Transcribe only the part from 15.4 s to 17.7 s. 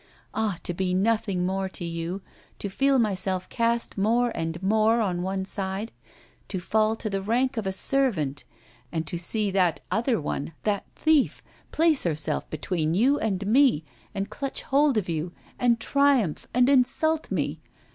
and triumph and insult me!